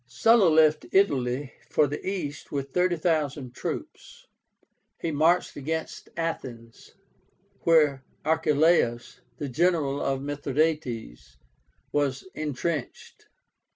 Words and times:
Sulla 0.07 0.49
left 0.49 0.87
Italy 0.91 1.53
for 1.69 1.85
the 1.85 2.03
East 2.03 2.51
with 2.51 2.71
30,000 2.73 3.53
troops. 3.53 4.25
He 4.99 5.11
marched 5.11 5.55
against 5.55 6.09
Athens, 6.17 6.95
where 7.59 8.03
Archeláus, 8.25 9.19
the 9.37 9.47
general 9.47 10.01
of 10.01 10.21
Mithradátes, 10.21 11.35
was 11.91 12.27
intrenched. 12.33 13.27